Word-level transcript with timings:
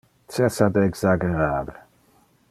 Cessa 0.35 0.69
de 0.77 0.85
exaggerar. 0.87 1.69